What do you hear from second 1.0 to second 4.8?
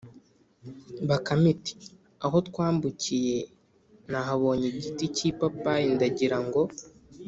Bakame iti: “Aho twambukiye, nahabonye